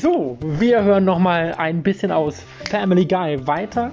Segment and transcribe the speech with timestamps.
[0.00, 3.90] So, wir hören noch mal ein bisschen aus Family Guy weiter.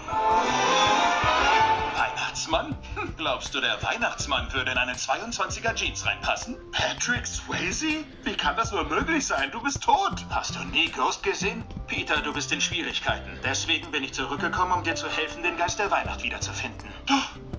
[1.96, 2.76] Weihnachtsmann?
[2.94, 6.56] Hm, Glaubst du, der Weihnachtsmann würde in einen 22er Jeans reinpassen?
[6.72, 8.04] Patrick Swayze?
[8.24, 9.50] Wie kann das nur möglich sein?
[9.50, 10.24] Du bist tot.
[10.30, 11.64] Hast du nie Ghost gesehen?
[11.86, 13.38] Peter, du bist in Schwierigkeiten.
[13.44, 16.88] Deswegen bin ich zurückgekommen, um dir zu helfen, den Geist der Weihnacht wiederzufinden.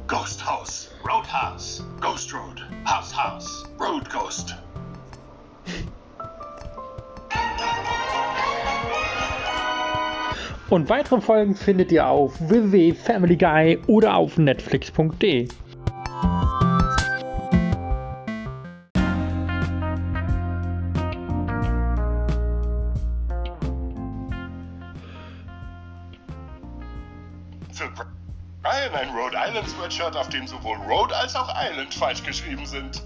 [0.07, 0.89] Ghost House.
[1.07, 1.83] Roadhouse.
[1.99, 2.61] Ghost Road.
[2.85, 3.65] House House.
[3.79, 4.55] Road Ghost.
[10.75, 15.47] Und weitere Folgen findet ihr auf www.familyguy oder auf netflix.de.
[27.71, 27.89] Für
[28.61, 33.01] Brian ein Rhode Island Sweatshirt, auf dem sowohl Rhode als auch Island falsch geschrieben sind.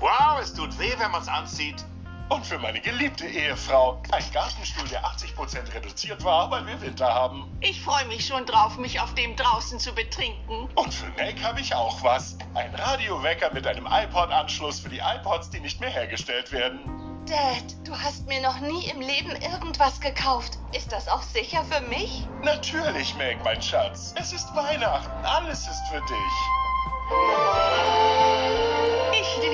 [0.00, 1.84] Wow, es tut weh, wenn man es anzieht.
[2.28, 7.56] Und für meine geliebte Ehefrau ein Gartenstuhl, der 80% reduziert war, weil wir Winter haben.
[7.60, 10.68] Ich freue mich schon drauf, mich auf dem draußen zu betrinken.
[10.74, 12.36] Und für Nick habe ich auch was.
[12.54, 16.80] Ein Radiowecker mit einem iPod-Anschluss für die iPods, die nicht mehr hergestellt werden.
[17.26, 20.58] Dad, du hast mir noch nie im Leben irgendwas gekauft.
[20.72, 22.26] Ist das auch sicher für mich?
[22.42, 24.14] Natürlich, Meg, mein Schatz.
[24.16, 25.24] Es ist Weihnachten.
[25.24, 28.15] Alles ist für dich.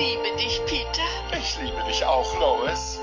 [0.03, 1.37] Ich liebe dich, Peter.
[1.39, 2.99] Ich liebe dich auch, Lois.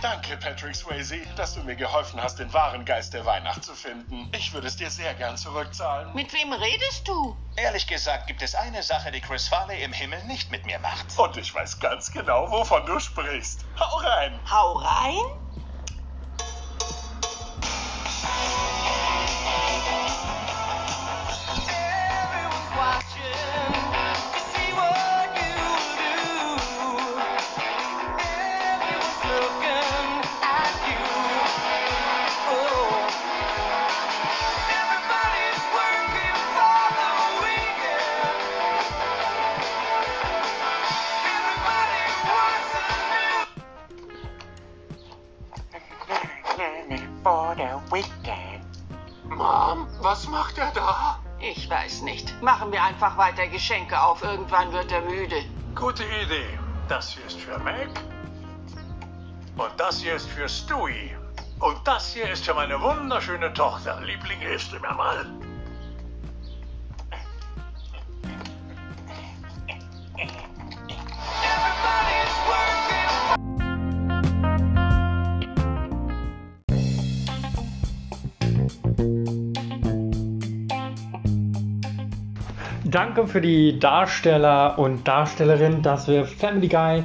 [0.00, 4.30] Danke, Patrick Swayze, dass du mir geholfen hast, den wahren Geist der Weihnacht zu finden.
[4.34, 6.14] Ich würde es dir sehr gern zurückzahlen.
[6.14, 7.36] Mit wem redest du?
[7.56, 11.18] Ehrlich gesagt gibt es eine Sache, die Chris Farley im Himmel nicht mit mir macht.
[11.18, 13.66] Und ich weiß ganz genau, wovon du sprichst.
[13.78, 14.40] Hau rein.
[14.50, 15.18] Hau rein?
[49.24, 51.18] Mom, was macht er da?
[51.38, 52.40] Ich weiß nicht.
[52.42, 54.22] Machen wir einfach weiter Geschenke auf.
[54.22, 55.44] Irgendwann wird er müde.
[55.74, 56.58] Gute Idee.
[56.88, 57.88] Das hier ist für Mac.
[59.56, 61.16] Und das hier ist für Stewie.
[61.60, 64.00] Und das hier ist für meine wunderschöne Tochter.
[64.00, 65.26] Liebling, hilfst du mir mal?
[82.90, 87.04] Danke für die Darsteller und Darstellerin, dass wir Family Guy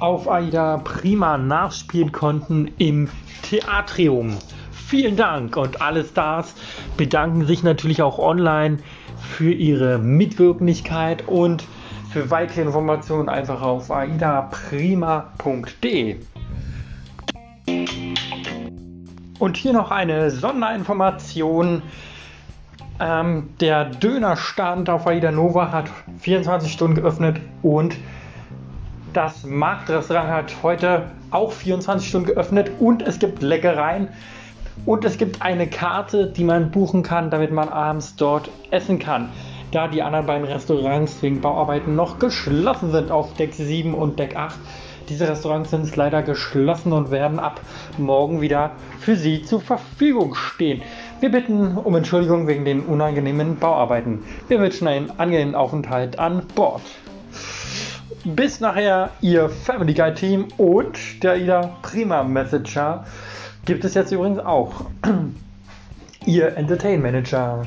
[0.00, 3.10] auf AIDA prima nachspielen konnten im
[3.42, 4.38] Theatrium.
[4.72, 6.54] Vielen Dank und alle Stars
[6.96, 8.78] bedanken sich natürlich auch online
[9.20, 11.62] für ihre Mitwirklichkeit und
[12.10, 16.16] für weitere Informationen einfach auf aidaprima.de.
[19.38, 21.82] Und hier noch eine Sonderinformation.
[23.00, 25.86] Ähm, der Dönerstand auf Aida Nova hat
[26.20, 27.96] 24 Stunden geöffnet und
[29.12, 34.08] das Marktrestaurant hat heute auch 24 Stunden geöffnet und es gibt Leckereien
[34.84, 39.28] und es gibt eine Karte, die man buchen kann, damit man abends dort essen kann.
[39.70, 44.34] Da die anderen beiden Restaurants wegen Bauarbeiten noch geschlossen sind auf Deck 7 und Deck
[44.34, 44.58] 8.
[45.08, 47.60] Diese Restaurants sind leider geschlossen und werden ab
[47.96, 50.82] morgen wieder für Sie zur Verfügung stehen.
[51.20, 54.22] Wir bitten um Entschuldigung wegen den unangenehmen Bauarbeiten.
[54.46, 56.82] Wir wünschen einen angenehmen Aufenthalt an Bord.
[58.24, 63.04] Bis nachher, Ihr Family Guide Team und der Ida Prima Messenger
[63.64, 64.86] gibt es jetzt übrigens auch.
[66.26, 67.66] Ihr Entertain Manager.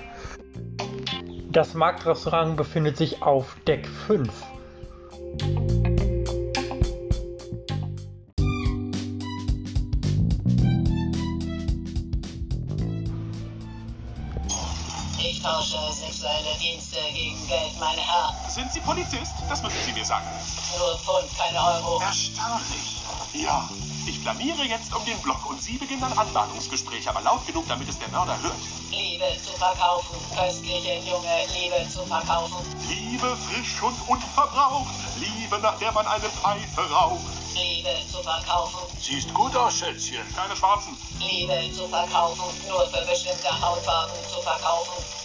[1.51, 4.29] Das Marktrestaurant befindet sich auf Deck 5.
[18.61, 19.33] Sind Sie Polizist?
[19.49, 20.27] Das müssen Sie mir sagen.
[20.77, 21.99] Nur Pfund, keine Euro.
[21.99, 23.01] Erstaunlich.
[23.33, 23.67] Ja,
[24.05, 27.89] Ich planiere jetzt um den Block und Sie beginnen ein Anmahnungsgespräch, aber laut genug, damit
[27.89, 28.53] es der Mörder hört.
[28.91, 32.63] Liebe zu verkaufen, köstliche junge Liebe zu verkaufen.
[32.87, 37.21] Liebe frisch und unverbraucht, Liebe, nach der man eine Pfeife raucht.
[37.55, 40.35] Liebe zu verkaufen, Siehst gut aus, Schätzchen.
[40.35, 40.95] Keine Schwarzen.
[41.17, 45.20] Liebe zu verkaufen, nur für bestimmte Hautfarben zu verkaufen.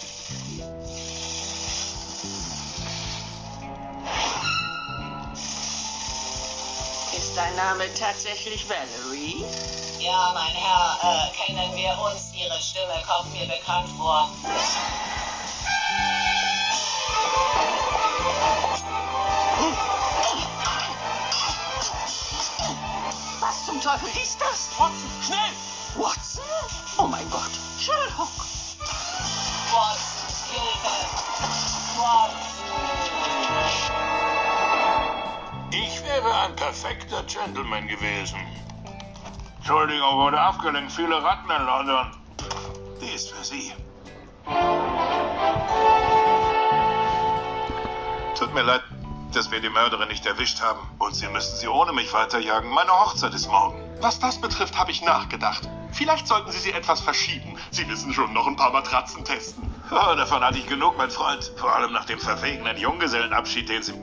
[7.37, 9.45] Dein Name tatsächlich Valerie?
[9.99, 12.33] Ja, mein Herr, äh, kennen wir uns?
[12.33, 14.31] Ihre Stimme kommt mir bekannt vor.
[23.39, 24.69] Was zum Teufel ist das?
[24.79, 25.37] Watson, schnell!
[25.95, 26.43] Watson?
[26.97, 28.31] Oh mein Gott, Sherlock!
[29.71, 31.99] Watson, Hilfe!
[31.99, 32.46] Watson!
[35.71, 38.39] Ich wäre ein perfekter Gentleman gewesen.
[39.57, 40.91] Entschuldigung, wurde abgelenkt.
[40.93, 42.11] Viele Ratten in London.
[43.01, 43.73] Die ist für Sie.
[48.37, 48.81] Tut mir leid,
[49.33, 50.79] dass wir die Mörderin nicht erwischt haben.
[50.99, 52.69] Und Sie müssen sie ohne mich weiterjagen.
[52.69, 53.77] Meine Hochzeit ist morgen.
[53.99, 55.67] Was das betrifft, habe ich nachgedacht.
[55.91, 57.57] Vielleicht sollten Sie sie etwas verschieben.
[57.71, 59.63] Sie wissen schon, noch ein paar Matratzen testen.
[59.91, 61.51] Oh, davon hatte ich genug, mein Freund.
[61.57, 63.93] Vor allem nach dem verwegenen Junggesellenabschied, den Sie...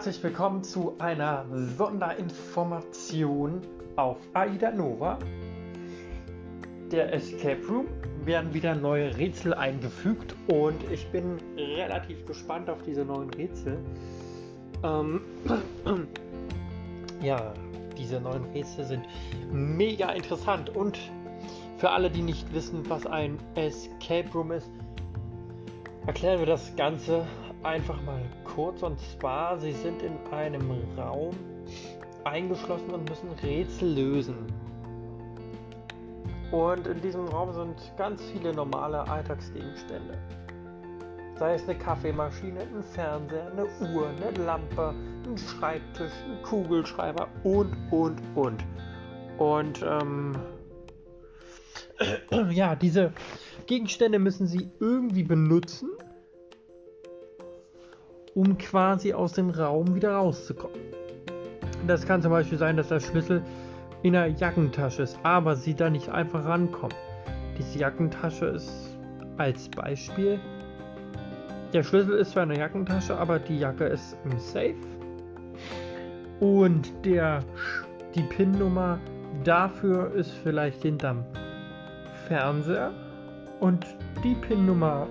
[0.00, 1.44] Herzlich willkommen zu einer
[1.76, 3.60] Sonderinformation
[3.96, 5.18] auf Aida Nova.
[6.90, 7.84] Der Escape Room
[8.24, 13.76] werden wieder neue Rätsel eingefügt und ich bin relativ gespannt auf diese neuen Rätsel.
[14.82, 15.20] Ähm,
[17.22, 17.52] ja,
[17.98, 19.04] diese neuen Rätsel sind
[19.52, 20.98] mega interessant und
[21.76, 24.70] für alle, die nicht wissen, was ein Escape Room ist,
[26.06, 27.26] erklären wir das Ganze
[27.62, 28.22] einfach mal
[28.54, 28.82] kurz.
[28.82, 31.34] Und zwar, sie sind in einem Raum
[32.24, 34.36] eingeschlossen und müssen Rätsel lösen.
[36.52, 40.18] Und in diesem Raum sind ganz viele normale Alltagsgegenstände.
[41.36, 43.64] Sei es eine Kaffeemaschine, ein Fernseher, eine
[43.94, 44.94] Uhr, eine Lampe,
[45.24, 48.64] ein Schreibtisch, ein Kugelschreiber und, und, und.
[49.38, 50.36] Und ähm,
[52.50, 53.12] ja, diese
[53.66, 55.88] Gegenstände müssen sie irgendwie benutzen,
[58.34, 60.78] um quasi aus dem Raum wieder rauszukommen.
[61.86, 63.42] Das kann zum Beispiel sein, dass der Schlüssel
[64.02, 66.96] in der Jackentasche ist, aber sie da nicht einfach rankommen.
[67.58, 68.96] Diese Jackentasche ist
[69.36, 70.38] als Beispiel.
[71.72, 74.74] Der Schlüssel ist zwar in der Jackentasche, aber die Jacke ist im Safe.
[76.40, 77.40] Und der,
[78.14, 78.98] die PIN-Nummer
[79.44, 81.24] dafür ist vielleicht hinterm
[82.26, 82.92] Fernseher.
[83.60, 83.86] Und
[84.24, 85.06] die PIN-Nummer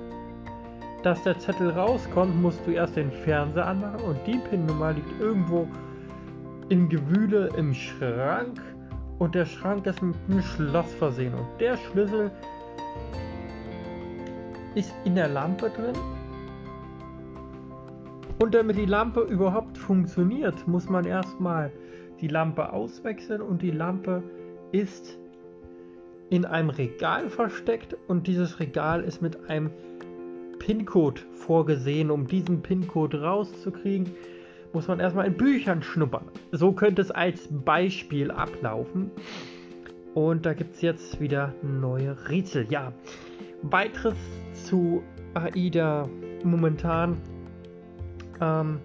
[1.03, 5.67] dass der Zettel rauskommt, musst du erst den Fernseher anmachen und die PIN-Nummer liegt irgendwo
[6.69, 8.61] im Gewühle im Schrank
[9.17, 12.31] und der Schrank ist mit einem Schloss versehen und der Schlüssel
[14.75, 15.95] ist in der Lampe drin.
[18.41, 21.71] Und damit die Lampe überhaupt funktioniert, muss man erstmal
[22.21, 24.23] die Lampe auswechseln und die Lampe
[24.71, 25.17] ist
[26.29, 29.71] in einem Regal versteckt und dieses Regal ist mit einem
[30.59, 32.11] PIN-Code vorgesehen.
[32.11, 34.11] Um diesen PIN-Code rauszukriegen,
[34.73, 36.25] muss man erstmal in Büchern schnuppern.
[36.51, 39.11] So könnte es als Beispiel ablaufen.
[40.13, 42.67] Und da gibt es jetzt wieder neue Rätsel.
[42.69, 42.93] Ja,
[43.63, 44.17] weiteres
[44.53, 46.07] zu AIDA
[46.43, 47.17] momentan
[48.41, 48.79] ähm,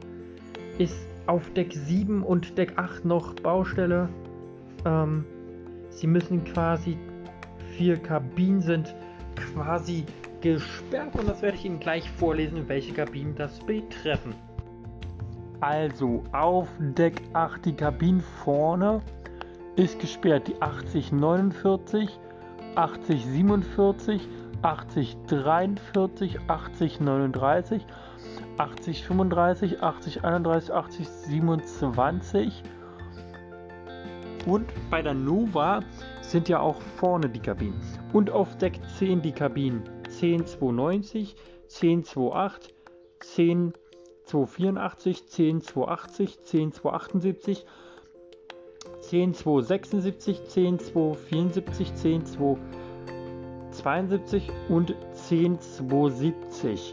[0.79, 4.09] ist auf Deck 7 und Deck 8 noch Baustelle.
[4.85, 5.25] Ähm,
[5.91, 6.99] sie müssen quasi,
[7.77, 8.95] vier Kabinen sind
[9.37, 10.05] quasi
[10.45, 14.35] gesperrt und das werde ich Ihnen gleich vorlesen, welche Kabinen das betreffen.
[15.61, 19.01] Also auf Deck 8 die Kabinen vorne
[19.77, 22.11] ist gesperrt die 8049,
[22.75, 24.29] 8047,
[24.61, 27.87] 8043, 8039,
[28.59, 32.63] 8035, 8031, 8027
[34.45, 35.81] und bei der Nova
[36.21, 37.81] sind ja auch vorne die Kabinen.
[38.13, 39.83] Und auf Deck 10 die Kabinen
[40.21, 41.35] 10290,
[41.69, 42.75] 10228,
[44.27, 47.65] 10284, 10280, 10278,
[49.11, 56.93] 10276, 10274, 10272 und 10270.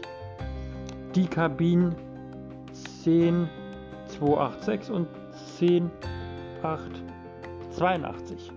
[1.14, 1.94] Die Kabinen
[3.04, 5.06] 10286 und
[5.60, 8.50] 10882.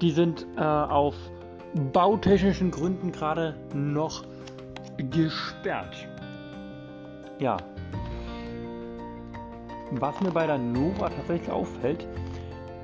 [0.00, 1.14] Die sind äh, auf
[1.76, 4.24] bautechnischen Gründen gerade noch
[4.96, 6.08] gesperrt.
[7.38, 7.56] Ja.
[9.92, 12.06] Was mir bei der Nova tatsächlich auffällt,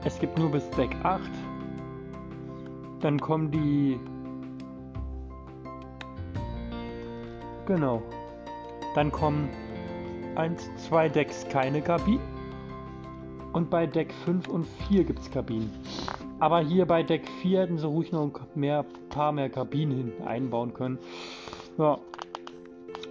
[0.04, 1.22] es gibt nur bis Deck 8.
[3.00, 3.98] Dann kommen die.
[7.66, 8.02] Genau.
[8.94, 9.48] Dann kommen
[10.36, 12.20] 1, 2 Decks keine Kabinen.
[13.52, 15.70] Und bei Deck 5 und 4 gibt es Kabinen.
[16.42, 20.74] Aber hier bei Deck 4 hätten sie ruhig noch ein mehr, paar mehr Kabinen einbauen
[20.74, 20.98] können.
[21.78, 22.00] Ja.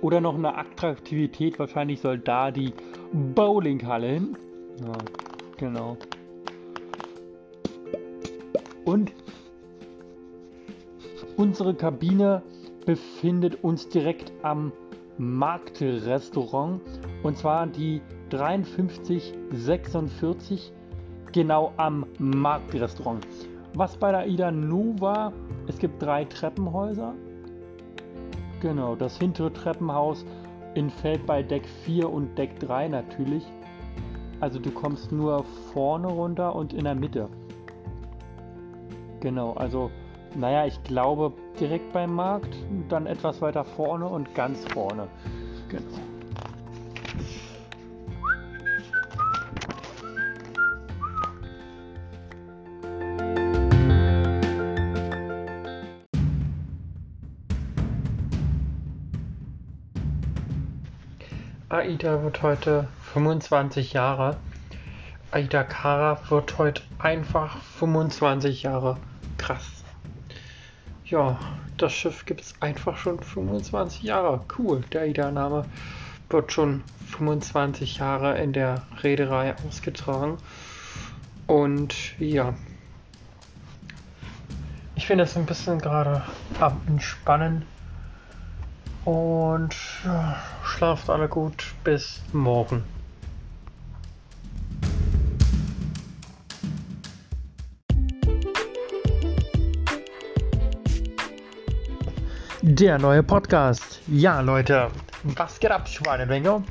[0.02, 1.58] Oder noch eine Attraktivität.
[1.58, 2.74] Wahrscheinlich soll da die
[3.14, 4.36] Bowlinghalle hin.
[4.82, 4.92] Ja,
[5.56, 5.96] genau.
[8.84, 9.14] Und
[11.38, 12.44] unsere Kabine
[12.86, 14.74] befindet uns direkt am
[15.18, 16.82] Marktrestaurant.
[17.24, 20.74] Und zwar die 5346
[21.32, 23.26] genau am Marktrestaurant.
[23.74, 25.32] Was bei der Ida Nova,
[25.68, 27.14] es gibt drei Treppenhäuser.
[28.62, 30.26] Genau, das hintere Treppenhaus
[30.76, 33.44] entfällt bei Deck 4 und Deck 3 natürlich.
[34.40, 37.30] Also du kommst nur vorne runter und in der Mitte.
[39.20, 39.92] Genau, also
[40.36, 42.56] naja, ich glaube direkt beim Markt,
[42.90, 45.08] dann etwas weiter vorne und ganz vorne.
[45.70, 46.11] Genau.
[61.72, 64.36] Aida wird heute 25 Jahre.
[65.32, 68.98] Aida Kara wird heute einfach 25 Jahre.
[69.38, 69.86] Krass.
[71.06, 71.40] Ja,
[71.78, 74.42] das Schiff gibt es einfach schon 25 Jahre.
[74.58, 75.64] Cool, der Aida-Name
[76.30, 80.40] wird schon 25 Jahre in der Reederei ausgetragen.
[81.48, 82.54] Und ja,
[84.96, 86.22] ich finde es ein bisschen gerade
[86.60, 87.66] am Entspannen.
[89.06, 89.74] Und
[90.04, 90.36] ja,
[90.82, 91.76] schlaft alle gut.
[91.84, 92.84] Bis morgen.
[102.64, 104.02] Der neue Podcast.
[104.08, 104.90] Ja, Leute,
[105.22, 106.64] was geht ab, Schweinebänge?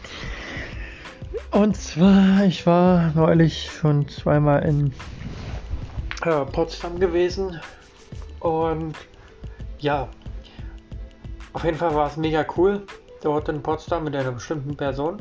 [1.52, 4.92] Und zwar, ich war neulich schon zweimal in
[6.24, 7.60] äh, Potsdam gewesen.
[8.40, 8.96] Und
[9.78, 10.08] ja,
[11.52, 12.84] auf jeden Fall war es mega cool.
[13.22, 15.18] Dort in Potsdam mit einer bestimmten Person.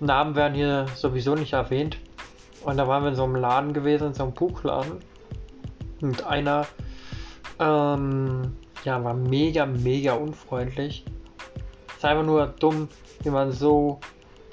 [0.00, 1.98] Namen werden hier sowieso nicht erwähnt.
[2.64, 4.98] Und da waren wir in so einem Laden gewesen, in so einem Buchladen.
[6.00, 6.66] Und einer,
[7.58, 11.04] ähm, ja, war mega, mega unfreundlich.
[11.94, 12.88] Ist einfach nur dumm,
[13.22, 14.00] wie man so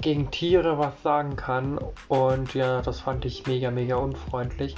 [0.00, 1.78] gegen Tiere was sagen kann.
[2.08, 4.74] Und ja, das fand ich mega, mega unfreundlich.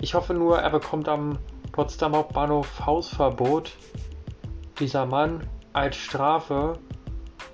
[0.00, 1.38] Ich hoffe nur, er bekommt am
[1.72, 3.72] Potsdam Hauptbahnhof Hausverbot.
[4.78, 6.78] Dieser Mann als Strafe,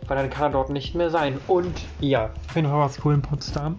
[0.07, 1.39] weil dann kann er dort nicht mehr sein.
[1.47, 3.77] Und ja, auf jeden Fall war es cool in Potsdam.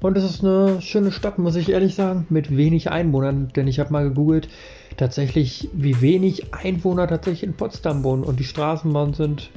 [0.00, 3.80] Und es ist eine schöne Stadt, muss ich ehrlich sagen, mit wenig Einwohnern, denn ich
[3.80, 4.48] habe mal gegoogelt,
[4.96, 8.24] tatsächlich, wie wenig Einwohner tatsächlich in Potsdam wohnen.
[8.24, 9.50] Und die Straßenbahnen sind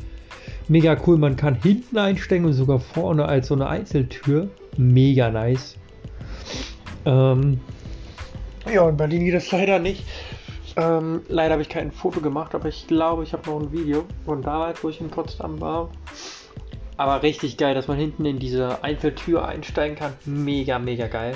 [0.68, 1.18] mega cool.
[1.18, 4.50] Man kann hinten einsteigen und sogar vorne als so eine Einzeltür.
[4.78, 5.76] Mega nice.
[7.06, 7.60] Ähm,
[8.72, 10.06] ja, in Berlin geht es leider nicht.
[10.80, 14.06] Ähm, leider habe ich kein Foto gemacht, aber ich glaube, ich habe noch ein Video
[14.24, 15.90] von damals, wo ich in Potsdam war.
[16.96, 20.14] Aber richtig geil, dass man hinten in diese Einzeltür einsteigen kann.
[20.24, 21.36] Mega, mega geil.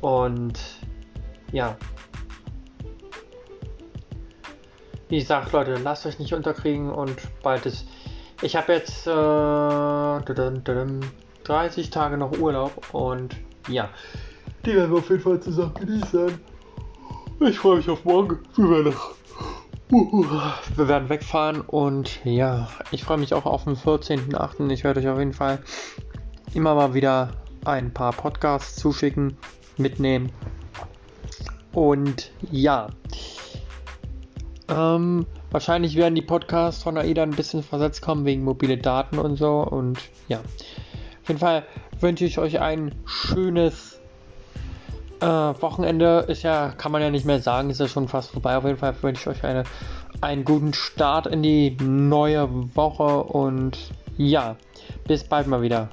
[0.00, 0.58] Und
[1.52, 1.76] ja,
[5.10, 7.86] wie gesagt, Leute, lasst euch nicht unterkriegen und bald ist.
[8.40, 9.10] Ich habe jetzt äh,
[11.44, 13.36] 30 Tage noch Urlaub und
[13.68, 13.90] ja,
[14.64, 16.53] die werden wir auf jeden Fall zusammen genießen.
[17.46, 18.38] Ich freue mich auf morgen.
[18.56, 18.94] Wir werden,
[20.76, 24.70] wir werden wegfahren und ja, ich freue mich auch auf den 14.8.
[24.70, 25.58] Ich werde euch auf jeden Fall
[26.54, 27.32] immer mal wieder
[27.66, 29.36] ein paar Podcasts zuschicken,
[29.76, 30.32] mitnehmen.
[31.72, 32.86] Und ja,
[34.68, 39.36] ähm, wahrscheinlich werden die Podcasts von AIDA ein bisschen versetzt kommen wegen mobile Daten und
[39.36, 39.60] so.
[39.60, 39.98] Und
[40.28, 41.66] ja, auf jeden Fall
[42.00, 44.00] wünsche ich euch ein schönes
[45.24, 46.24] äh, Wochenende.
[46.28, 48.56] Ist ja, kann man ja nicht mehr sagen, ist ja schon fast vorbei.
[48.56, 49.64] Auf jeden Fall wünsche ich euch eine,
[50.20, 53.78] einen guten Start in die neue Woche und
[54.16, 54.56] ja,
[55.06, 55.88] bis bald mal wieder.